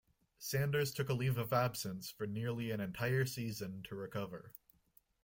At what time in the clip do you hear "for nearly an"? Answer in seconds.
2.09-2.79